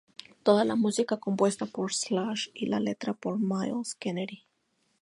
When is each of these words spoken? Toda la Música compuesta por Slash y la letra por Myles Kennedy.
Toda 0.41 0.65
la 0.65 0.73
Música 0.75 1.17
compuesta 1.17 1.67
por 1.67 1.93
Slash 1.93 2.47
y 2.55 2.65
la 2.65 2.79
letra 2.79 3.13
por 3.13 3.37
Myles 3.37 3.93
Kennedy. 3.93 4.47